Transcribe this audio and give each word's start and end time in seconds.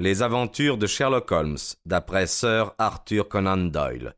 Les 0.00 0.22
aventures 0.22 0.78
de 0.78 0.86
Sherlock 0.86 1.32
Holmes, 1.32 1.58
d'après 1.84 2.28
Sir 2.28 2.72
Arthur 2.78 3.28
Conan 3.28 3.56
Doyle. 3.56 4.14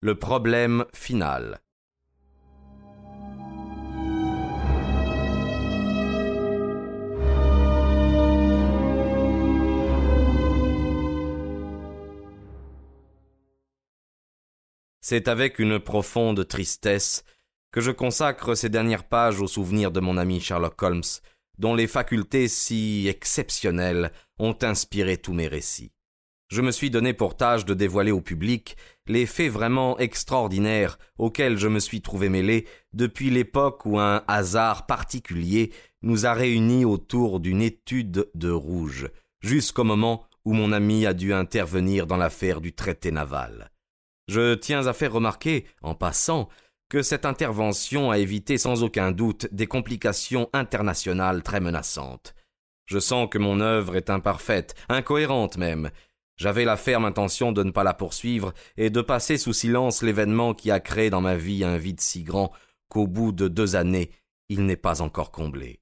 Le 0.00 0.16
problème 0.16 0.84
final. 0.92 1.60
C'est 15.00 15.28
avec 15.28 15.60
une 15.60 15.78
profonde 15.78 16.48
tristesse 16.48 17.22
que 17.70 17.80
je 17.80 17.92
consacre 17.92 18.56
ces 18.56 18.68
dernières 18.68 19.04
pages 19.04 19.40
au 19.40 19.46
souvenir 19.46 19.92
de 19.92 20.00
mon 20.00 20.16
ami 20.16 20.40
Sherlock 20.40 20.82
Holmes, 20.82 21.02
dont 21.60 21.76
les 21.76 21.86
facultés 21.86 22.48
si 22.48 23.06
exceptionnelles 23.06 24.10
ont 24.40 24.56
inspiré 24.62 25.16
tous 25.16 25.32
mes 25.32 25.46
récits. 25.46 25.92
Je 26.48 26.62
me 26.62 26.72
suis 26.72 26.90
donné 26.90 27.14
pour 27.14 27.36
tâche 27.36 27.64
de 27.64 27.74
dévoiler 27.74 28.10
au 28.10 28.20
public 28.20 28.76
les 29.06 29.24
faits 29.24 29.52
vraiment 29.52 29.96
extraordinaires 29.98 30.98
auxquels 31.16 31.56
je 31.58 31.68
me 31.68 31.78
suis 31.78 32.00
trouvé 32.00 32.28
mêlé 32.28 32.66
depuis 32.92 33.30
l'époque 33.30 33.86
où 33.86 34.00
un 34.00 34.24
hasard 34.26 34.86
particulier 34.86 35.72
nous 36.02 36.26
a 36.26 36.32
réunis 36.32 36.84
autour 36.84 37.38
d'une 37.38 37.62
étude 37.62 38.28
de 38.34 38.50
rouge, 38.50 39.08
jusqu'au 39.40 39.84
moment 39.84 40.24
où 40.44 40.52
mon 40.52 40.72
ami 40.72 41.06
a 41.06 41.12
dû 41.12 41.32
intervenir 41.32 42.08
dans 42.08 42.16
l'affaire 42.16 42.60
du 42.60 42.72
traité 42.72 43.12
naval. 43.12 43.70
Je 44.26 44.54
tiens 44.54 44.86
à 44.86 44.92
faire 44.92 45.12
remarquer, 45.12 45.66
en 45.82 45.94
passant, 45.94 46.48
que 46.88 47.02
cette 47.02 47.26
intervention 47.26 48.10
a 48.10 48.18
évité 48.18 48.58
sans 48.58 48.82
aucun 48.82 49.12
doute 49.12 49.46
des 49.52 49.66
complications 49.68 50.50
internationales 50.52 51.44
très 51.44 51.60
menaçantes. 51.60 52.34
Je 52.90 52.98
sens 52.98 53.28
que 53.30 53.38
mon 53.38 53.60
œuvre 53.60 53.94
est 53.94 54.10
imparfaite, 54.10 54.74
incohérente 54.88 55.56
même. 55.56 55.90
J'avais 56.36 56.64
la 56.64 56.76
ferme 56.76 57.04
intention 57.04 57.52
de 57.52 57.62
ne 57.62 57.70
pas 57.70 57.84
la 57.84 57.94
poursuivre 57.94 58.52
et 58.76 58.90
de 58.90 59.00
passer 59.00 59.38
sous 59.38 59.52
silence 59.52 60.02
l'événement 60.02 60.54
qui 60.54 60.72
a 60.72 60.80
créé 60.80 61.08
dans 61.08 61.20
ma 61.20 61.36
vie 61.36 61.62
un 61.62 61.76
vide 61.76 62.00
si 62.00 62.24
grand 62.24 62.50
qu'au 62.88 63.06
bout 63.06 63.30
de 63.30 63.46
deux 63.46 63.76
années, 63.76 64.10
il 64.48 64.66
n'est 64.66 64.74
pas 64.74 65.02
encore 65.02 65.30
comblé. 65.30 65.78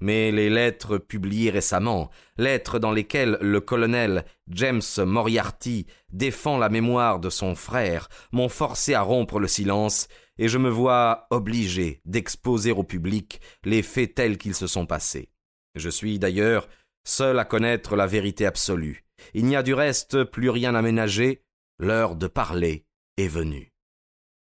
Mais 0.00 0.32
les 0.32 0.50
lettres 0.50 0.98
publiées 0.98 1.50
récemment, 1.50 2.10
lettres 2.38 2.80
dans 2.80 2.90
lesquelles 2.90 3.38
le 3.40 3.60
colonel 3.60 4.24
James 4.48 4.82
Moriarty 4.98 5.86
défend 6.10 6.58
la 6.58 6.70
mémoire 6.70 7.20
de 7.20 7.30
son 7.30 7.54
frère, 7.54 8.08
m'ont 8.32 8.48
forcé 8.48 8.94
à 8.94 9.02
rompre 9.02 9.38
le 9.38 9.46
silence 9.46 10.08
et 10.38 10.48
je 10.48 10.58
me 10.58 10.70
vois 10.70 11.28
obligé 11.30 12.00
d'exposer 12.04 12.72
au 12.72 12.82
public 12.82 13.40
les 13.62 13.82
faits 13.82 14.16
tels 14.16 14.38
qu'ils 14.38 14.56
se 14.56 14.66
sont 14.66 14.86
passés. 14.86 15.30
Je 15.74 15.90
suis 15.90 16.18
d'ailleurs 16.18 16.68
seul 17.04 17.38
à 17.38 17.44
connaître 17.44 17.96
la 17.96 18.06
vérité 18.06 18.46
absolue. 18.46 19.04
Il 19.34 19.46
n'y 19.46 19.56
a 19.56 19.62
du 19.62 19.74
reste 19.74 20.24
plus 20.24 20.50
rien 20.50 20.74
à 20.74 20.82
ménager, 20.82 21.42
l'heure 21.78 22.16
de 22.16 22.26
parler 22.26 22.84
est 23.16 23.28
venue. 23.28 23.72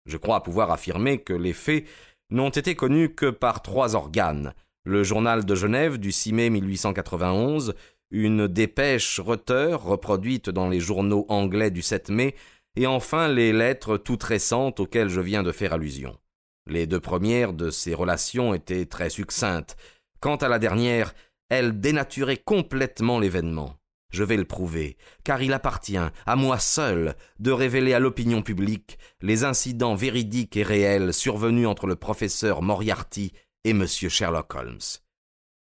Je 0.05 0.17
crois 0.17 0.43
pouvoir 0.43 0.71
affirmer 0.71 1.19
que 1.19 1.33
les 1.33 1.53
faits 1.53 1.85
n'ont 2.29 2.49
été 2.49 2.75
connus 2.75 3.13
que 3.13 3.29
par 3.29 3.61
trois 3.61 3.95
organes 3.95 4.53
le 4.83 5.03
journal 5.03 5.45
de 5.45 5.55
Genève 5.55 5.99
du 5.99 6.11
6 6.11 6.33
mai 6.33 6.49
1891, 6.49 7.75
une 8.09 8.47
dépêche 8.47 9.19
Reuters 9.19 9.81
reproduite 9.81 10.49
dans 10.49 10.67
les 10.67 10.79
journaux 10.79 11.25
anglais 11.29 11.69
du 11.69 11.81
7 11.81 12.09
mai, 12.09 12.35
et 12.75 12.87
enfin 12.87 13.27
les 13.27 13.53
lettres 13.53 13.97
toutes 13.97 14.23
récentes 14.23 14.79
auxquelles 14.79 15.09
je 15.09 15.21
viens 15.21 15.43
de 15.43 15.51
faire 15.51 15.73
allusion. 15.73 16.17
Les 16.67 16.87
deux 16.87 16.99
premières 16.99 17.53
de 17.53 17.69
ces 17.69 17.93
relations 17.93 18.53
étaient 18.53 18.85
très 18.85 19.09
succinctes. 19.09 19.75
Quant 20.21 20.37
à 20.37 20.47
la 20.47 20.59
dernière, 20.59 21.13
elle 21.49 21.81
dénaturait 21.81 22.37
complètement 22.37 23.19
l'événement. 23.19 23.75
Je 24.11 24.23
vais 24.23 24.37
le 24.37 24.45
prouver, 24.45 24.97
car 25.23 25.41
il 25.41 25.51
appartient 25.51 25.97
à 25.97 26.35
moi 26.35 26.59
seul 26.59 27.15
de 27.39 27.51
révéler 27.51 27.93
à 27.93 27.99
l'opinion 27.99 28.41
publique 28.41 28.97
les 29.21 29.43
incidents 29.43 29.95
véridiques 29.95 30.55
et 30.55 30.63
réels 30.63 31.13
survenus 31.13 31.67
entre 31.67 31.87
le 31.87 31.95
professeur 31.97 32.61
Moriarty 32.61 33.33
et 33.65 33.71
M. 33.71 33.85
Sherlock 33.85 34.55
Holmes. 34.55 34.79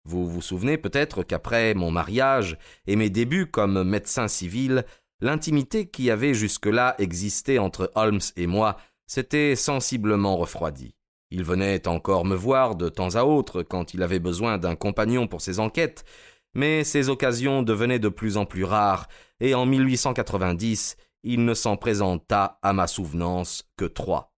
Vous 0.06 0.30
vous 0.30 0.42
souvenez 0.42 0.78
peut-être 0.78 1.24
qu'après 1.24 1.74
mon 1.74 1.90
mariage 1.90 2.58
et 2.86 2.96
mes 2.96 3.10
débuts 3.10 3.48
comme 3.48 3.84
médecin 3.84 4.28
civil, 4.28 4.86
L'intimité 5.22 5.86
qui 5.86 6.12
avait 6.12 6.34
jusque-là 6.34 6.96
existé 6.98 7.60
entre 7.60 7.92
Holmes 7.96 8.22
et 8.38 8.48
moi 8.48 8.78
s'était 9.06 9.56
sensiblement 9.56 10.38
refroidie. 10.38 10.96
Il 11.32 11.44
venait 11.44 11.88
encore 11.88 12.26
me 12.26 12.36
voir 12.36 12.76
de 12.76 12.90
temps 12.90 13.14
à 13.14 13.24
autre 13.24 13.62
quand 13.62 13.94
il 13.94 14.02
avait 14.02 14.18
besoin 14.18 14.58
d'un 14.58 14.76
compagnon 14.76 15.28
pour 15.28 15.42
ses 15.42 15.60
enquêtes, 15.60 16.04
mais 16.56 16.84
ces 16.84 17.10
occasions 17.10 17.62
devenaient 17.62 18.00
de 18.00 18.10
plus 18.10 18.36
en 18.36 18.46
plus 18.48 18.64
rares, 18.64 19.08
et 19.40 19.54
en 19.54 19.68
1890, 19.68 20.98
il 21.22 21.46
ne 21.46 21.54
s'en 21.54 21.78
présenta 21.78 22.58
à 22.64 22.74
ma 22.74 22.88
souvenance 22.88 23.70
que 23.78 23.86
trois. 23.86 24.34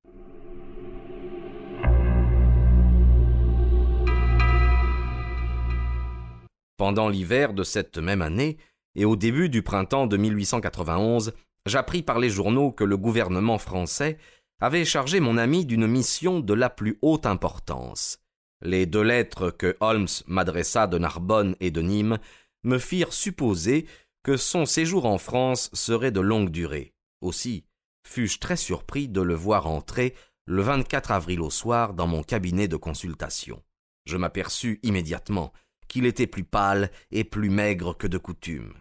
Pendant 6.76 7.08
l'hiver 7.08 7.54
de 7.54 7.64
cette 7.64 8.00
même 8.00 8.22
année, 8.22 8.58
et 8.96 9.06
au 9.06 9.16
début 9.16 9.48
du 9.48 9.62
printemps 9.62 10.08
de 10.08 10.18
1891, 10.18 11.32
j'appris 11.66 12.02
par 12.02 12.20
les 12.20 12.30
journaux 12.30 12.74
que 12.74 12.84
le 12.84 12.98
gouvernement 12.98 13.60
français 13.60 14.18
avait 14.62 14.86
chargé 14.86 15.20
mon 15.20 15.38
ami 15.38 15.66
d'une 15.66 15.88
mission 15.88 16.40
de 16.40 16.54
la 16.54 16.70
plus 16.70 16.98
haute 17.02 17.26
importance. 17.26 18.20
Les 18.62 18.86
deux 18.86 19.02
lettres 19.02 19.50
que 19.50 19.76
Holmes 19.80 20.08
m'adressa 20.28 20.86
de 20.88 21.00
Narbonne 21.00 21.56
et 21.60 21.72
de 21.72 21.82
Nîmes 21.82 22.20
me 22.64 22.78
firent 22.78 23.12
supposer 23.12 23.88
que 24.24 24.38
son 24.38 24.68
séjour 24.68 25.06
en 25.06 25.18
France 25.18 25.72
serait 25.74 26.12
de 26.12 26.22
longue 26.22 26.52
durée. 26.52 26.94
Aussi 27.22 27.66
fus-je 28.08 28.40
très 28.40 28.58
surpris 28.58 29.08
de 29.08 29.22
le 29.22 29.34
voir 29.34 29.68
entrer 29.68 30.16
le 30.46 30.62
24 30.62 31.12
avril 31.12 31.42
au 31.42 31.50
soir 31.50 31.94
dans 31.94 32.08
mon 32.08 32.24
cabinet 32.24 32.68
de 32.68 32.76
consultation. 32.76 33.64
Je 34.06 34.18
m'aperçus 34.18 34.80
immédiatement 34.84 35.54
qu'il 35.88 36.06
était 36.06 36.28
plus 36.28 36.44
pâle 36.44 36.92
et 37.12 37.24
plus 37.24 37.50
maigre 37.50 37.96
que 37.98 38.08
de 38.08 38.18
coutume. 38.18 38.74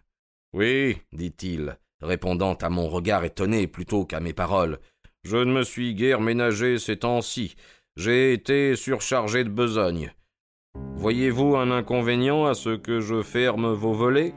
Oui, 0.52 0.98
dit-il, 1.12 1.78
répondant 2.00 2.54
à 2.54 2.68
mon 2.68 2.88
regard 2.88 3.24
étonné 3.24 3.66
plutôt 3.66 4.04
qu'à 4.04 4.20
mes 4.20 4.32
paroles. 4.32 4.78
Je 5.22 5.36
ne 5.36 5.53
me 5.53 5.64
suis 5.64 5.94
guère 5.94 6.22
ménagé 6.22 6.78
ces 6.78 6.97
temps-ci. 6.97 7.54
J'ai 7.97 8.32
été 8.32 8.75
surchargé 8.75 9.44
de 9.44 9.50
besogne. 9.50 10.14
Voyez-vous 10.94 11.56
un 11.56 11.70
inconvénient 11.70 12.47
à 12.47 12.54
ce 12.54 12.70
que 12.70 13.00
je 13.00 13.20
ferme 13.20 13.70
vos 13.72 13.92
volets? 13.92 14.34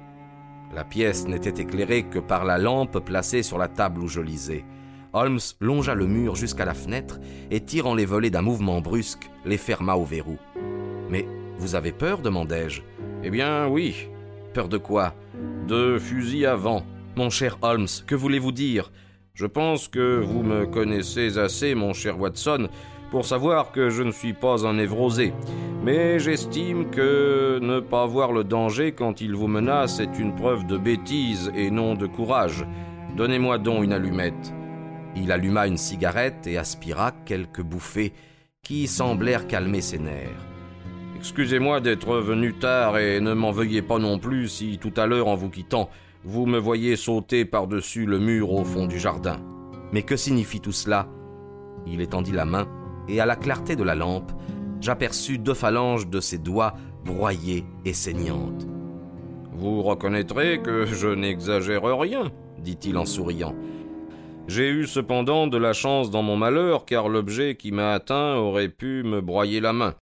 La 0.73 0.83
pièce 0.83 1.25
n'était 1.25 1.61
éclairée 1.61 2.03
que 2.03 2.19
par 2.19 2.43
la 2.43 2.57
lampe 2.57 2.99
placée 2.99 3.43
sur 3.43 3.57
la 3.57 3.69
table 3.69 4.01
où 4.01 4.07
je 4.09 4.19
lisais. 4.19 4.65
Holmes 5.13 5.39
longea 5.61 5.95
le 5.95 6.05
mur 6.05 6.35
jusqu'à 6.35 6.65
la 6.65 6.73
fenêtre 6.73 7.19
et, 7.49 7.61
tirant 7.61 7.95
les 7.95 8.05
volets 8.05 8.31
d'un 8.31 8.41
mouvement 8.41 8.81
brusque, 8.81 9.29
les 9.45 9.57
ferma 9.57 9.95
au 9.95 10.03
verrou. 10.03 10.37
Mais 11.09 11.25
vous 11.59 11.75
avez 11.75 11.93
peur? 11.93 12.19
demandai-je. 12.21 12.81
Eh 13.23 13.29
bien, 13.29 13.67
oui. 13.67 14.09
Peur 14.53 14.67
de 14.67 14.77
quoi? 14.77 15.15
De 15.65 15.97
fusil 15.97 16.45
à 16.45 16.55
vent. 16.55 16.85
Mon 17.15 17.29
cher 17.29 17.57
Holmes, 17.61 17.87
que 18.05 18.15
voulez-vous 18.15 18.51
dire? 18.51 18.91
Je 19.35 19.47
pense 19.47 19.87
que 19.87 20.19
vous 20.19 20.43
me 20.43 20.67
connaissez 20.67 21.39
assez, 21.39 21.73
mon 21.73 21.93
cher 21.93 22.19
Watson, 22.19 22.67
pour 23.09 23.25
savoir 23.25 23.71
que 23.71 23.89
je 23.89 24.03
ne 24.03 24.11
suis 24.11 24.33
pas 24.33 24.67
un 24.67 24.73
névrosé. 24.73 25.33
Mais 25.83 26.19
j'estime 26.19 26.91
que 26.91 27.57
ne 27.59 27.79
pas 27.79 28.05
voir 28.05 28.31
le 28.31 28.43
danger 28.43 28.91
quand 28.91 29.21
il 29.21 29.33
vous 29.33 29.47
menace 29.47 29.99
est 29.99 30.19
une 30.19 30.35
preuve 30.35 30.67
de 30.67 30.77
bêtise 30.77 31.51
et 31.55 31.71
non 31.71 31.95
de 31.95 32.05
courage. 32.05 32.63
Donnez-moi 33.17 33.57
donc 33.57 33.83
une 33.83 33.93
allumette. 33.93 34.53
Il 35.15 35.31
alluma 35.31 35.65
une 35.65 35.77
cigarette 35.77 36.45
et 36.45 36.59
aspira 36.59 37.11
quelques 37.25 37.63
bouffées 37.63 38.13
qui 38.61 38.85
semblèrent 38.85 39.47
calmer 39.47 39.81
ses 39.81 39.97
nerfs. 39.97 40.45
Excusez-moi 41.17 41.81
d'être 41.81 42.17
venu 42.17 42.53
tard 42.53 42.99
et 42.99 43.19
ne 43.19 43.33
m'en 43.33 43.51
veuillez 43.51 43.81
pas 43.81 43.97
non 43.97 44.19
plus 44.19 44.47
si 44.47 44.77
tout 44.77 44.93
à 44.95 45.07
l'heure 45.07 45.27
en 45.27 45.35
vous 45.35 45.49
quittant, 45.49 45.89
vous 46.23 46.45
me 46.45 46.57
voyez 46.57 46.95
sauter 46.95 47.45
par-dessus 47.45 48.05
le 48.05 48.19
mur 48.19 48.51
au 48.51 48.63
fond 48.63 48.87
du 48.87 48.99
jardin. 48.99 49.39
Mais 49.91 50.03
que 50.03 50.15
signifie 50.15 50.61
tout 50.61 50.71
cela? 50.71 51.07
Il 51.85 52.01
étendit 52.01 52.31
la 52.31 52.45
main, 52.45 52.67
et 53.07 53.19
à 53.19 53.25
la 53.25 53.35
clarté 53.35 53.75
de 53.75 53.83
la 53.83 53.95
lampe, 53.95 54.31
j'aperçus 54.79 55.37
deux 55.37 55.53
phalanges 55.53 56.07
de 56.07 56.19
ses 56.19 56.37
doigts 56.37 56.73
broyées 57.03 57.65
et 57.85 57.93
saignantes. 57.93 58.67
Vous 59.51 59.81
reconnaîtrez 59.83 60.61
que 60.61 60.85
je 60.85 61.07
n'exagère 61.07 61.83
rien, 61.83 62.31
dit-il 62.59 62.97
en 62.97 63.05
souriant. 63.05 63.55
J'ai 64.47 64.69
eu 64.69 64.87
cependant 64.87 65.47
de 65.47 65.57
la 65.57 65.73
chance 65.73 66.09
dans 66.09 66.23
mon 66.23 66.35
malheur, 66.35 66.85
car 66.85 67.07
l'objet 67.07 67.55
qui 67.55 67.71
m'a 67.71 67.93
atteint 67.93 68.35
aurait 68.35 68.69
pu 68.69 69.03
me 69.03 69.21
broyer 69.21 69.61
la 69.61 69.73
main. 69.73 69.95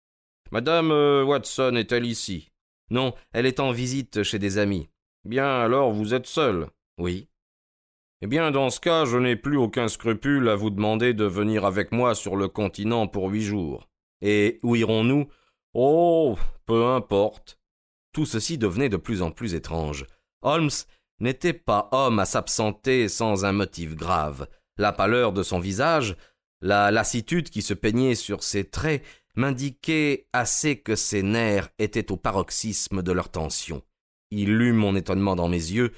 Madame 0.53 0.91
euh, 0.93 1.25
Watson 1.25 1.75
est-elle 1.77 2.07
ici? 2.07 2.49
Non, 2.91 3.15
elle 3.33 3.47
est 3.47 3.61
en 3.61 3.73
visite 3.73 4.23
chez 4.23 4.39
des 4.39 4.59
amis. 4.59 4.89
Bien, 5.29 5.61
alors 5.61 5.93
vous 5.93 6.15
êtes 6.15 6.27
seul 6.27 6.69
Oui. 6.97 7.29
Eh 8.23 8.27
bien, 8.27 8.51
dans 8.51 8.71
ce 8.71 8.81
cas, 8.81 9.05
je 9.05 9.19
n'ai 9.19 9.37
plus 9.37 9.59
aucun 9.59 9.89
scrupule 9.89 10.49
à 10.49 10.57
vous 10.57 10.71
demander 10.71 11.13
de 11.13 11.27
venir 11.27 11.67
avec 11.67 11.93
moi 11.93 12.15
sur 12.15 12.35
le 12.35 12.49
continent 12.49 13.07
pour 13.07 13.29
huit 13.29 13.43
jours. 13.43 13.91
Et 14.23 14.59
où 14.63 14.75
irons-nous? 14.75 15.29
Oh, 15.75 16.39
peu 16.65 16.87
importe. 16.87 17.59
Tout 18.15 18.25
ceci 18.25 18.57
devenait 18.57 18.89
de 18.89 18.97
plus 18.97 19.21
en 19.21 19.31
plus 19.31 19.53
étrange. 19.53 20.07
Holmes 20.41 20.71
n'était 21.21 21.53
pas 21.53 21.91
homme 21.93 22.21
à 22.21 22.25
s'absenter 22.25 23.07
sans 23.11 23.45
un 23.45 23.53
motif 23.53 23.97
grave. 23.97 24.49
La 24.79 24.93
pâleur 24.93 25.35
de 25.35 25.43
son 25.43 25.59
visage, 25.59 26.17
la 26.63 26.91
lassitude 26.91 27.51
qui 27.51 27.61
se 27.61 27.75
peignait 27.75 28.15
sur 28.15 28.43
ses 28.43 28.65
traits 28.65 29.05
m'indiquaient 29.37 30.27
assez 30.33 30.81
que 30.81 30.97
ses 30.97 31.23
nerfs 31.23 31.69
étaient 31.79 32.11
au 32.11 32.17
paroxysme 32.17 33.03
de 33.03 33.13
leur 33.13 33.29
tension. 33.29 33.83
Il 34.31 34.57
lut 34.57 34.73
mon 34.73 34.95
étonnement 34.97 35.37
dans 35.37 35.49
mes 35.49 35.57
yeux. 35.57 35.93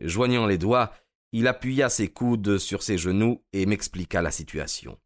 Joignant 0.00 0.46
les 0.46 0.58
doigts, 0.58 0.92
il 1.32 1.48
appuya 1.48 1.88
ses 1.88 2.08
coudes 2.08 2.58
sur 2.58 2.82
ses 2.82 2.98
genoux 2.98 3.42
et 3.52 3.66
m'expliqua 3.66 4.22
la 4.22 4.30
situation. 4.30 4.98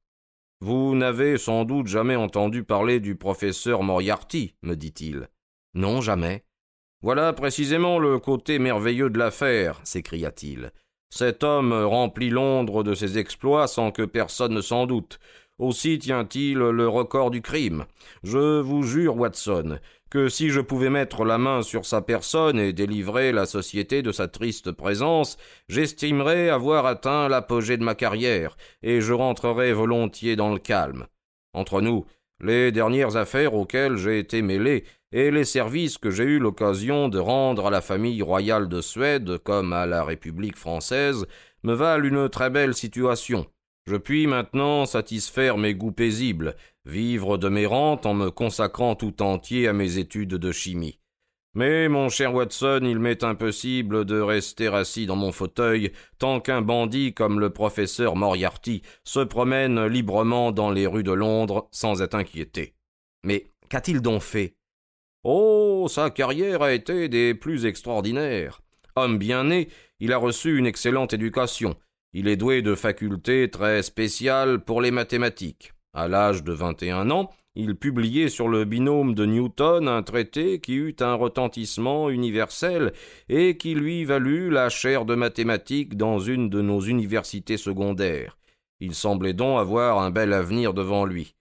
Vous 0.60 0.94
n'avez 0.94 1.38
sans 1.38 1.64
doute 1.64 1.86
jamais 1.86 2.16
entendu 2.16 2.64
parler 2.64 3.00
du 3.00 3.14
professeur 3.14 3.82
Moriarty, 3.82 4.54
me 4.62 4.74
dit-il. 4.74 5.28
Non, 5.74 6.00
jamais. 6.00 6.44
Voilà 7.00 7.32
précisément 7.32 7.98
le 7.98 8.18
côté 8.18 8.58
merveilleux 8.58 9.08
de 9.08 9.18
l'affaire, 9.18 9.80
s'écria-t-il. 9.84 10.72
Cet 11.10 11.44
homme 11.44 11.72
remplit 11.72 12.28
Londres 12.28 12.82
de 12.82 12.94
ses 12.94 13.18
exploits 13.18 13.68
sans 13.68 13.92
que 13.92 14.02
personne 14.02 14.52
ne 14.52 14.60
s'en 14.60 14.86
doute. 14.86 15.20
Aussi 15.58 15.98
tient-il 15.98 16.58
le 16.58 16.88
record 16.88 17.30
du 17.30 17.42
crime. 17.42 17.84
Je 18.22 18.60
vous 18.60 18.84
jure, 18.84 19.16
Watson, 19.16 19.78
que 20.10 20.28
si 20.28 20.50
je 20.50 20.60
pouvais 20.60 20.90
mettre 20.90 21.24
la 21.24 21.36
main 21.36 21.62
sur 21.62 21.84
sa 21.84 22.00
personne 22.00 22.58
et 22.58 22.72
délivrer 22.72 23.32
la 23.32 23.44
société 23.44 24.02
de 24.02 24.12
sa 24.12 24.28
triste 24.28 24.72
présence, 24.72 25.36
j'estimerais 25.68 26.48
avoir 26.48 26.86
atteint 26.86 27.28
l'apogée 27.28 27.76
de 27.76 27.82
ma 27.82 27.94
carrière, 27.94 28.56
et 28.82 29.00
je 29.00 29.12
rentrerais 29.12 29.72
volontiers 29.72 30.36
dans 30.36 30.52
le 30.52 30.58
calme. 30.58 31.06
Entre 31.52 31.80
nous, 31.80 32.06
les 32.40 32.70
dernières 32.70 33.16
affaires 33.16 33.54
auxquelles 33.54 33.96
j'ai 33.96 34.18
été 34.20 34.42
mêlé 34.42 34.84
et 35.10 35.30
les 35.30 35.44
services 35.44 35.98
que 35.98 36.10
j'ai 36.10 36.24
eu 36.24 36.38
l'occasion 36.38 37.08
de 37.08 37.18
rendre 37.18 37.66
à 37.66 37.70
la 37.70 37.80
famille 37.80 38.22
royale 38.22 38.68
de 38.68 38.80
Suède 38.80 39.38
comme 39.38 39.72
à 39.72 39.86
la 39.86 40.04
République 40.04 40.56
française 40.56 41.26
me 41.64 41.74
valent 41.74 42.04
une 42.04 42.28
très 42.28 42.50
belle 42.50 42.74
situation. 42.74 43.46
Je 43.88 43.96
puis 43.96 44.26
maintenant 44.26 44.84
satisfaire 44.84 45.56
mes 45.56 45.74
goûts 45.74 45.92
paisibles, 45.92 46.56
vivre 46.84 47.38
de 47.38 47.48
mes 47.48 47.64
rentes 47.64 48.04
en 48.04 48.12
me 48.12 48.30
consacrant 48.30 48.94
tout 48.94 49.22
entier 49.22 49.66
à 49.66 49.72
mes 49.72 49.96
études 49.96 50.34
de 50.34 50.52
chimie. 50.52 50.98
Mais, 51.54 51.88
mon 51.88 52.10
cher 52.10 52.34
Watson, 52.34 52.80
il 52.82 52.98
m'est 52.98 53.24
impossible 53.24 54.04
de 54.04 54.20
rester 54.20 54.66
assis 54.66 55.06
dans 55.06 55.16
mon 55.16 55.32
fauteuil 55.32 55.92
tant 56.18 56.38
qu'un 56.38 56.60
bandit 56.60 57.14
comme 57.14 57.40
le 57.40 57.48
professeur 57.48 58.14
Moriarty 58.14 58.82
se 59.04 59.20
promène 59.20 59.86
librement 59.86 60.52
dans 60.52 60.70
les 60.70 60.86
rues 60.86 61.02
de 61.02 61.12
Londres 61.12 61.66
sans 61.72 62.02
être 62.02 62.14
inquiété. 62.14 62.74
Mais 63.24 63.46
qu'a-t-il 63.70 64.02
donc 64.02 64.20
fait? 64.20 64.54
Oh, 65.24 65.86
sa 65.88 66.10
carrière 66.10 66.60
a 66.60 66.74
été 66.74 67.08
des 67.08 67.32
plus 67.32 67.64
extraordinaires. 67.64 68.60
Homme 68.96 69.16
bien 69.16 69.44
né, 69.44 69.68
il 69.98 70.12
a 70.12 70.18
reçu 70.18 70.58
une 70.58 70.66
excellente 70.66 71.14
éducation, 71.14 71.74
il 72.12 72.28
est 72.28 72.36
doué 72.36 72.62
de 72.62 72.74
facultés 72.74 73.50
très 73.50 73.82
spéciales 73.82 74.64
pour 74.64 74.80
les 74.80 74.90
mathématiques. 74.90 75.72
À 75.92 76.08
l'âge 76.08 76.44
de 76.44 76.52
vingt 76.52 76.82
et 76.82 76.90
un 76.90 77.10
ans, 77.10 77.30
il 77.54 77.74
publiait 77.74 78.28
sur 78.28 78.48
le 78.48 78.64
binôme 78.64 79.14
de 79.14 79.26
Newton 79.26 79.88
un 79.88 80.02
traité 80.02 80.60
qui 80.60 80.74
eut 80.74 80.96
un 81.00 81.14
retentissement 81.14 82.08
universel 82.08 82.92
et 83.28 83.56
qui 83.56 83.74
lui 83.74 84.04
valut 84.04 84.48
la 84.48 84.68
chaire 84.68 85.04
de 85.04 85.16
mathématiques 85.16 85.96
dans 85.96 86.18
une 86.18 86.50
de 86.50 86.62
nos 86.62 86.80
universités 86.80 87.56
secondaires. 87.56 88.38
Il 88.80 88.94
semblait 88.94 89.32
donc 89.32 89.58
avoir 89.58 89.98
un 89.98 90.10
bel 90.10 90.32
avenir 90.32 90.72
devant 90.72 91.04
lui. 91.04 91.34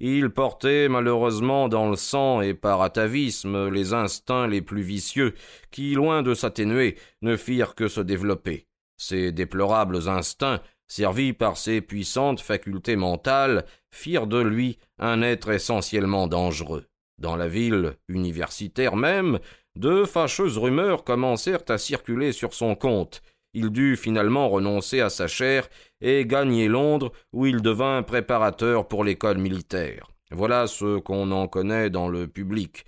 Il 0.00 0.30
portait 0.30 0.88
malheureusement 0.88 1.68
dans 1.68 1.88
le 1.88 1.96
sang 1.96 2.40
et 2.40 2.54
par 2.54 2.82
atavisme 2.82 3.68
les 3.68 3.92
instincts 3.92 4.48
les 4.48 4.62
plus 4.62 4.82
vicieux, 4.82 5.34
qui, 5.70 5.92
loin 5.92 6.22
de 6.22 6.34
s'atténuer, 6.34 6.96
ne 7.22 7.36
firent 7.36 7.74
que 7.74 7.86
se 7.86 8.00
développer. 8.00 8.66
Ces 9.00 9.32
déplorables 9.32 10.10
instincts, 10.10 10.60
servis 10.86 11.32
par 11.32 11.56
ses 11.56 11.80
puissantes 11.80 12.42
facultés 12.42 12.96
mentales, 12.96 13.64
firent 13.90 14.26
de 14.26 14.38
lui 14.38 14.78
un 14.98 15.22
être 15.22 15.48
essentiellement 15.48 16.26
dangereux. 16.26 16.84
Dans 17.16 17.34
la 17.34 17.48
ville 17.48 17.94
universitaire 18.08 18.96
même, 18.96 19.38
de 19.74 20.04
fâcheuses 20.04 20.58
rumeurs 20.58 21.02
commencèrent 21.02 21.64
à 21.70 21.78
circuler 21.78 22.32
sur 22.32 22.52
son 22.52 22.74
compte. 22.74 23.22
Il 23.54 23.70
dut 23.70 23.96
finalement 23.96 24.50
renoncer 24.50 25.00
à 25.00 25.08
sa 25.08 25.26
chair 25.26 25.70
et 26.02 26.26
gagner 26.26 26.68
Londres, 26.68 27.10
où 27.32 27.46
il 27.46 27.62
devint 27.62 28.02
préparateur 28.02 28.86
pour 28.86 29.02
l'école 29.02 29.38
militaire. 29.38 30.10
Voilà 30.30 30.66
ce 30.66 30.98
qu'on 30.98 31.32
en 31.32 31.48
connaît 31.48 31.88
dans 31.88 32.08
le 32.08 32.28
public. 32.28 32.84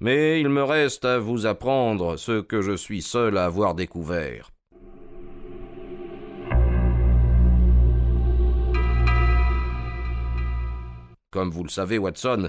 Mais 0.00 0.40
il 0.40 0.48
me 0.48 0.64
reste 0.64 1.04
à 1.04 1.18
vous 1.18 1.44
apprendre 1.44 2.16
ce 2.16 2.40
que 2.40 2.62
je 2.62 2.72
suis 2.72 3.02
seul 3.02 3.36
à 3.36 3.44
avoir 3.44 3.74
découvert. 3.74 4.50
Comme 11.30 11.50
vous 11.50 11.62
le 11.62 11.70
savez, 11.70 11.98
Watson, 11.98 12.48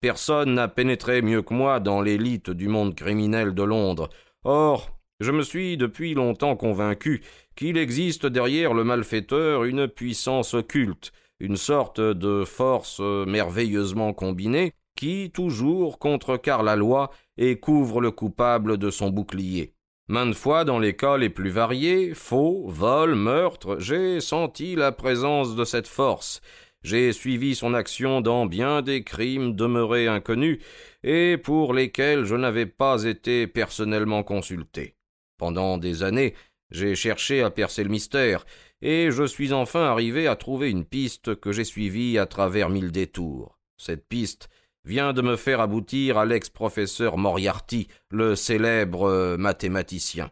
personne 0.00 0.54
n'a 0.54 0.68
pénétré 0.68 1.22
mieux 1.22 1.42
que 1.42 1.54
moi 1.54 1.80
dans 1.80 2.00
l'élite 2.00 2.50
du 2.50 2.68
monde 2.68 2.94
criminel 2.94 3.54
de 3.54 3.62
Londres. 3.62 4.08
Or, 4.44 4.90
je 5.20 5.30
me 5.30 5.42
suis 5.42 5.76
depuis 5.76 6.14
longtemps 6.14 6.56
convaincu 6.56 7.22
qu'il 7.54 7.76
existe 7.76 8.26
derrière 8.26 8.74
le 8.74 8.84
malfaiteur 8.84 9.64
une 9.64 9.86
puissance 9.86 10.54
occulte, 10.54 11.12
une 11.40 11.56
sorte 11.56 12.00
de 12.00 12.44
force 12.44 13.00
merveilleusement 13.00 14.12
combinée, 14.12 14.72
qui 14.96 15.30
toujours 15.30 15.98
contrecarre 15.98 16.62
la 16.62 16.76
loi 16.76 17.10
et 17.36 17.58
couvre 17.58 18.00
le 18.00 18.10
coupable 18.10 18.78
de 18.78 18.90
son 18.90 19.10
bouclier. 19.10 19.74
Maintes 20.08 20.34
fois, 20.34 20.64
dans 20.64 20.78
les 20.78 20.94
cas 20.94 21.16
les 21.16 21.30
plus 21.30 21.50
variés, 21.50 22.12
faux, 22.14 22.64
vols, 22.66 23.14
meurtres, 23.14 23.78
j'ai 23.78 24.20
senti 24.20 24.74
la 24.74 24.92
présence 24.92 25.54
de 25.54 25.64
cette 25.64 25.86
force, 25.86 26.40
j'ai 26.82 27.12
suivi 27.12 27.54
son 27.54 27.74
action 27.74 28.20
dans 28.20 28.46
bien 28.46 28.82
des 28.82 29.04
crimes 29.04 29.54
demeurés 29.54 30.08
inconnus 30.08 30.58
et 31.02 31.36
pour 31.36 31.74
lesquels 31.74 32.24
je 32.24 32.34
n'avais 32.34 32.66
pas 32.66 33.04
été 33.04 33.46
personnellement 33.46 34.22
consulté. 34.22 34.96
Pendant 35.38 35.78
des 35.78 36.02
années, 36.02 36.34
j'ai 36.70 36.94
cherché 36.94 37.42
à 37.42 37.50
percer 37.50 37.84
le 37.84 37.90
mystère, 37.90 38.46
et 38.80 39.10
je 39.10 39.24
suis 39.24 39.52
enfin 39.52 39.82
arrivé 39.82 40.26
à 40.26 40.36
trouver 40.36 40.70
une 40.70 40.84
piste 40.84 41.34
que 41.36 41.52
j'ai 41.52 41.64
suivie 41.64 42.18
à 42.18 42.26
travers 42.26 42.70
mille 42.70 42.90
détours. 42.90 43.58
Cette 43.76 44.08
piste 44.08 44.48
vient 44.84 45.12
de 45.12 45.22
me 45.22 45.36
faire 45.36 45.60
aboutir 45.60 46.18
à 46.18 46.24
l'ex-professeur 46.24 47.18
Moriarty, 47.18 47.88
le 48.10 48.34
célèbre 48.34 49.36
mathématicien. 49.36 50.30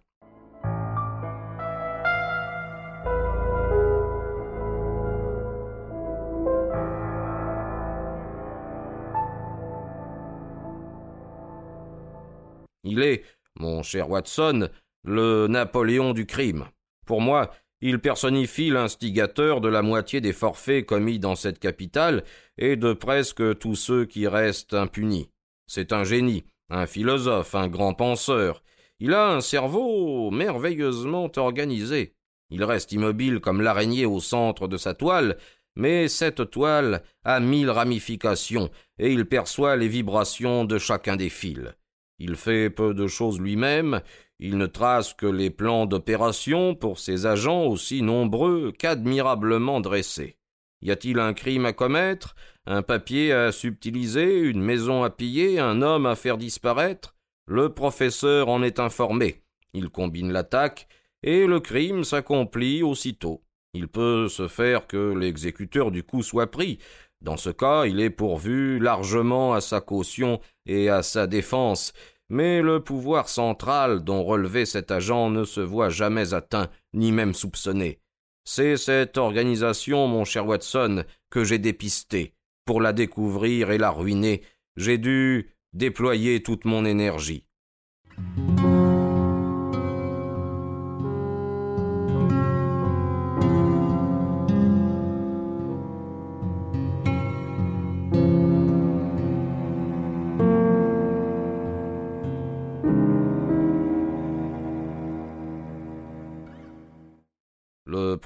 Il 12.84 13.02
est, 13.02 13.24
mon 13.56 13.82
cher 13.82 14.08
Watson, 14.08 14.68
le 15.04 15.46
Napoléon 15.48 16.12
du 16.12 16.26
crime. 16.26 16.66
Pour 17.06 17.20
moi, 17.20 17.50
il 17.80 17.98
personnifie 17.98 18.70
l'instigateur 18.70 19.60
de 19.60 19.68
la 19.68 19.82
moitié 19.82 20.20
des 20.20 20.32
forfaits 20.32 20.84
commis 20.84 21.18
dans 21.18 21.34
cette 21.34 21.58
capitale 21.58 22.24
et 22.58 22.76
de 22.76 22.92
presque 22.92 23.58
tous 23.58 23.74
ceux 23.74 24.04
qui 24.04 24.26
restent 24.26 24.74
impunis. 24.74 25.30
C'est 25.66 25.92
un 25.92 26.04
génie, 26.04 26.44
un 26.68 26.86
philosophe, 26.86 27.54
un 27.54 27.68
grand 27.68 27.94
penseur. 27.94 28.62
Il 28.98 29.14
a 29.14 29.30
un 29.30 29.40
cerveau 29.40 30.30
merveilleusement 30.30 31.30
organisé. 31.36 32.14
Il 32.50 32.64
reste 32.64 32.92
immobile 32.92 33.40
comme 33.40 33.62
l'araignée 33.62 34.04
au 34.04 34.20
centre 34.20 34.68
de 34.68 34.76
sa 34.76 34.92
toile, 34.92 35.38
mais 35.76 36.08
cette 36.08 36.50
toile 36.50 37.02
a 37.24 37.40
mille 37.40 37.70
ramifications, 37.70 38.70
et 38.98 39.12
il 39.12 39.24
perçoit 39.24 39.76
les 39.76 39.88
vibrations 39.88 40.64
de 40.64 40.78
chacun 40.78 41.16
des 41.16 41.30
fils. 41.30 41.72
Il 42.20 42.36
fait 42.36 42.68
peu 42.68 42.92
de 42.92 43.06
choses 43.06 43.40
lui-même, 43.40 44.02
il 44.38 44.58
ne 44.58 44.66
trace 44.66 45.14
que 45.14 45.26
les 45.26 45.48
plans 45.48 45.86
d'opération 45.86 46.74
pour 46.74 46.98
ses 46.98 47.24
agents 47.24 47.64
aussi 47.64 48.02
nombreux 48.02 48.72
qu'admirablement 48.78 49.80
dressés. 49.80 50.36
Y 50.82 50.90
a-t-il 50.90 51.18
un 51.18 51.32
crime 51.32 51.64
à 51.64 51.72
commettre, 51.72 52.34
un 52.66 52.82
papier 52.82 53.32
à 53.32 53.52
subtiliser, 53.52 54.38
une 54.38 54.62
maison 54.62 55.02
à 55.02 55.08
piller, 55.08 55.58
un 55.58 55.80
homme 55.80 56.04
à 56.04 56.14
faire 56.14 56.36
disparaître? 56.36 57.16
Le 57.46 57.72
professeur 57.72 58.48
en 58.48 58.62
est 58.62 58.78
informé. 58.78 59.42
Il 59.72 59.88
combine 59.88 60.30
l'attaque, 60.30 60.88
et 61.22 61.46
le 61.46 61.58
crime 61.58 62.04
s'accomplit 62.04 62.82
aussitôt. 62.82 63.42
Il 63.72 63.88
peut 63.88 64.28
se 64.28 64.46
faire 64.46 64.86
que 64.86 65.14
l'exécuteur 65.14 65.90
du 65.90 66.02
coup 66.02 66.22
soit 66.22 66.50
pris. 66.50 66.78
Dans 67.22 67.36
ce 67.36 67.50
cas, 67.50 67.84
il 67.84 68.00
est 68.00 68.10
pourvu 68.10 68.78
largement 68.78 69.52
à 69.52 69.60
sa 69.60 69.80
caution 69.80 70.40
et 70.66 70.88
à 70.88 71.02
sa 71.02 71.26
défense, 71.26 71.92
mais 72.30 72.62
le 72.62 72.82
pouvoir 72.82 73.28
central 73.28 74.02
dont 74.02 74.24
relevait 74.24 74.64
cet 74.64 74.90
agent 74.90 75.28
ne 75.30 75.44
se 75.44 75.60
voit 75.60 75.90
jamais 75.90 76.32
atteint, 76.32 76.68
ni 76.94 77.12
même 77.12 77.34
soupçonné. 77.34 78.00
C'est 78.44 78.76
cette 78.76 79.18
organisation, 79.18 80.08
mon 80.08 80.24
cher 80.24 80.46
Watson, 80.46 81.04
que 81.28 81.44
j'ai 81.44 81.58
dépistée. 81.58 82.32
Pour 82.64 82.80
la 82.80 82.92
découvrir 82.92 83.70
et 83.70 83.78
la 83.78 83.90
ruiner, 83.90 84.42
j'ai 84.76 84.96
dû 84.96 85.50
déployer 85.72 86.42
toute 86.42 86.64
mon 86.64 86.84
énergie. 86.84 87.44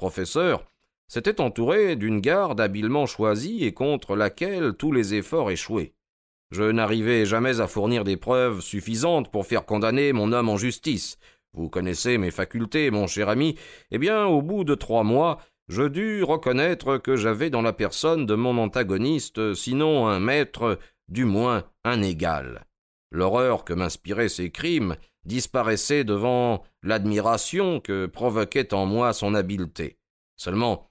Professeur 0.05 0.65
s'était 1.07 1.41
entouré 1.41 1.95
d'une 1.95 2.19
garde 2.19 2.61
habilement 2.61 3.07
choisie 3.07 3.65
et 3.65 3.73
contre 3.73 4.15
laquelle 4.15 4.73
tous 4.77 4.91
les 4.91 5.15
efforts 5.15 5.49
échouaient. 5.49 5.95
Je 6.51 6.61
n'arrivais 6.61 7.25
jamais 7.25 7.59
à 7.59 7.67
fournir 7.67 8.03
des 8.03 8.15
preuves 8.15 8.61
suffisantes 8.61 9.31
pour 9.31 9.47
faire 9.47 9.65
condamner 9.65 10.13
mon 10.13 10.31
homme 10.31 10.49
en 10.49 10.57
justice. 10.57 11.17
Vous 11.53 11.69
connaissez 11.69 12.19
mes 12.19 12.29
facultés, 12.29 12.91
mon 12.91 13.07
cher 13.07 13.29
ami. 13.29 13.55
Eh 13.89 13.97
bien, 13.97 14.27
au 14.27 14.43
bout 14.43 14.63
de 14.63 14.75
trois 14.75 15.03
mois, 15.03 15.39
je 15.69 15.81
dus 15.81 16.21
reconnaître 16.21 16.99
que 16.99 17.15
j'avais 17.15 17.49
dans 17.49 17.63
la 17.63 17.73
personne 17.73 18.27
de 18.27 18.35
mon 18.35 18.59
antagoniste, 18.59 19.55
sinon 19.55 20.07
un 20.07 20.19
maître, 20.19 20.77
du 21.07 21.25
moins 21.25 21.63
un 21.83 22.03
égal. 22.03 22.67
L'horreur 23.09 23.65
que 23.65 23.73
m'inspiraient 23.73 24.29
ces 24.29 24.51
crimes 24.51 24.97
disparaissait 25.25 26.03
devant 26.03 26.63
l'admiration 26.83 27.79
que 27.79 28.05
provoquait 28.05 28.73
en 28.73 28.85
moi 28.85 29.13
son 29.13 29.33
habileté. 29.33 29.97
Seulement, 30.35 30.87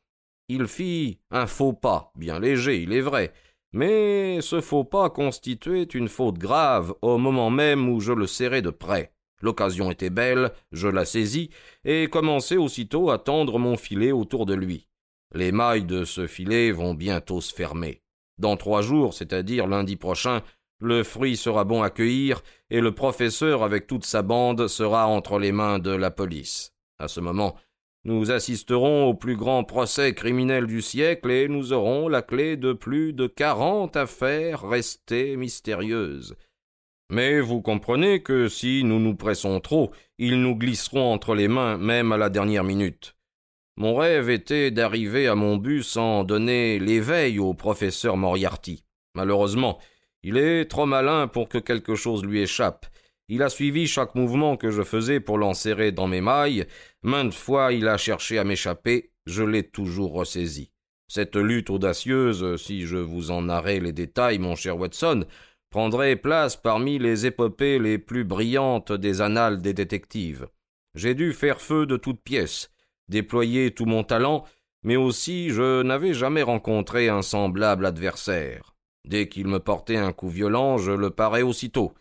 il 0.48 0.66
fit 0.66 1.20
un 1.30 1.46
faux 1.46 1.72
pas, 1.72 2.12
bien 2.16 2.38
léger, 2.38 2.82
il 2.82 2.92
est 2.92 3.00
vrai, 3.00 3.32
mais 3.72 4.40
ce 4.40 4.60
faux 4.60 4.84
pas 4.84 5.10
constituait 5.10 5.82
une 5.82 6.08
faute 6.08 6.38
grave 6.38 6.94
au 7.02 7.18
moment 7.18 7.50
même 7.50 7.88
où 7.88 8.00
je 8.00 8.12
le 8.12 8.26
serrais 8.26 8.62
de 8.62 8.70
près. 8.70 9.12
L'occasion 9.42 9.90
était 9.90 10.10
belle, 10.10 10.52
je 10.72 10.88
la 10.88 11.04
saisis, 11.04 11.50
et 11.84 12.08
commençai 12.08 12.56
aussitôt 12.56 13.10
à 13.10 13.18
tendre 13.18 13.58
mon 13.58 13.76
filet 13.76 14.12
autour 14.12 14.46
de 14.46 14.54
lui. 14.54 14.88
Les 15.34 15.50
mailles 15.50 15.84
de 15.84 16.04
ce 16.04 16.26
filet 16.26 16.70
vont 16.70 16.94
bientôt 16.94 17.40
se 17.40 17.52
fermer. 17.52 18.02
Dans 18.38 18.56
trois 18.56 18.82
jours, 18.82 19.12
c'est-à-dire 19.12 19.66
lundi 19.66 19.96
prochain, 19.96 20.42
le 20.84 21.02
fruit 21.02 21.36
sera 21.36 21.64
bon 21.64 21.82
à 21.82 21.90
cueillir, 21.90 22.42
et 22.70 22.80
le 22.80 22.94
professeur 22.94 23.62
avec 23.62 23.86
toute 23.86 24.04
sa 24.04 24.22
bande 24.22 24.68
sera 24.68 25.06
entre 25.06 25.38
les 25.38 25.52
mains 25.52 25.78
de 25.78 25.90
la 25.90 26.10
police. 26.10 26.72
À 26.98 27.08
ce 27.08 27.20
moment, 27.20 27.56
nous 28.04 28.30
assisterons 28.30 29.06
au 29.06 29.14
plus 29.14 29.36
grand 29.36 29.64
procès 29.64 30.12
criminel 30.12 30.66
du 30.66 30.82
siècle 30.82 31.30
et 31.30 31.48
nous 31.48 31.72
aurons 31.72 32.08
la 32.08 32.20
clé 32.20 32.58
de 32.58 32.74
plus 32.74 33.14
de 33.14 33.26
quarante 33.26 33.96
affaires 33.96 34.68
restées 34.68 35.36
mystérieuses. 35.36 36.36
Mais 37.10 37.40
vous 37.40 37.62
comprenez 37.62 38.22
que 38.22 38.48
si 38.48 38.84
nous 38.84 39.00
nous 39.00 39.14
pressons 39.14 39.58
trop, 39.60 39.90
ils 40.18 40.40
nous 40.40 40.54
glisseront 40.54 41.12
entre 41.12 41.34
les 41.34 41.48
mains 41.48 41.78
même 41.78 42.12
à 42.12 42.18
la 42.18 42.28
dernière 42.28 42.64
minute. 42.64 43.16
Mon 43.76 43.96
rêve 43.96 44.30
était 44.30 44.70
d'arriver 44.70 45.26
à 45.26 45.34
mon 45.34 45.56
but 45.56 45.82
sans 45.82 46.24
donner 46.24 46.78
l'éveil 46.78 47.38
au 47.38 47.54
professeur 47.54 48.16
Moriarty. 48.16 48.84
Malheureusement, 49.14 49.78
il 50.24 50.38
est 50.38 50.64
trop 50.64 50.86
malin 50.86 51.28
pour 51.28 51.50
que 51.50 51.58
quelque 51.58 51.94
chose 51.94 52.24
lui 52.24 52.40
échappe. 52.40 52.86
Il 53.28 53.42
a 53.42 53.50
suivi 53.50 53.86
chaque 53.86 54.14
mouvement 54.14 54.56
que 54.56 54.70
je 54.70 54.82
faisais 54.82 55.20
pour 55.20 55.36
l'enserrer 55.36 55.92
dans 55.92 56.06
mes 56.06 56.22
mailles. 56.22 56.64
Maintes 57.02 57.34
fois 57.34 57.74
il 57.74 57.86
a 57.86 57.98
cherché 57.98 58.38
à 58.38 58.44
m'échapper, 58.44 59.12
je 59.26 59.42
l'ai 59.42 59.62
toujours 59.62 60.14
ressaisi. 60.14 60.72
Cette 61.08 61.36
lutte 61.36 61.68
audacieuse, 61.68 62.56
si 62.56 62.86
je 62.86 62.96
vous 62.96 63.30
en 63.30 63.42
narrais 63.42 63.80
les 63.80 63.92
détails, 63.92 64.38
mon 64.38 64.56
cher 64.56 64.78
Watson, 64.78 65.26
prendrait 65.68 66.16
place 66.16 66.56
parmi 66.56 66.98
les 66.98 67.26
épopées 67.26 67.78
les 67.78 67.98
plus 67.98 68.24
brillantes 68.24 68.92
des 68.92 69.20
annales 69.20 69.60
des 69.60 69.74
détectives. 69.74 70.48
J'ai 70.94 71.14
dû 71.14 71.34
faire 71.34 71.60
feu 71.60 71.84
de 71.84 71.98
toutes 71.98 72.22
pièces, 72.22 72.70
déployer 73.08 73.72
tout 73.72 73.84
mon 73.84 74.04
talent, 74.04 74.44
mais 74.84 74.96
aussi 74.96 75.50
je 75.50 75.82
n'avais 75.82 76.14
jamais 76.14 76.42
rencontré 76.42 77.10
un 77.10 77.20
semblable 77.20 77.84
adversaire. 77.84 78.73
Dès 79.04 79.28
qu'il 79.28 79.46
me 79.46 79.60
portait 79.60 79.96
un 79.96 80.12
coup 80.12 80.28
violent, 80.28 80.78
je 80.78 80.92
le 80.92 81.10
parais 81.10 81.42
aussitôt. 81.42 81.92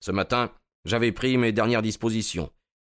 Ce 0.00 0.10
matin, 0.10 0.50
j'avais 0.84 1.12
pris 1.12 1.36
mes 1.36 1.52
dernières 1.52 1.82
dispositions. 1.82 2.50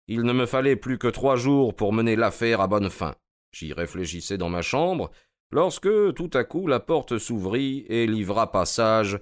Il 0.07 0.22
ne 0.22 0.34
me 0.34 0.45
fallait 0.45 0.75
plus 0.75 0.98
que 0.98 1.07
trois 1.07 1.36
jours 1.36 1.75
pour 1.75 1.93
mener 1.93 2.15
l'affaire 2.15 2.62
à 2.62 2.67
bonne 2.67 2.89
fin. 2.89 3.15
J'y 3.51 3.74
réfléchissais 3.74 4.38
dans 4.38 4.50
ma 4.50 4.62
chambre, 4.62 5.10
lorsque 5.51 6.13
tout 6.13 6.29
à 6.34 6.43
coup 6.43 6.67
la 6.67 6.79
porte 6.79 7.17
s'ouvrit 7.17 7.86
et 7.89 8.05
livra 8.05 8.51
passage 8.51 9.19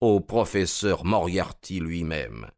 au 0.00 0.20
professeur 0.20 1.04
Moriarty 1.04 1.80
lui-même. 1.80 2.50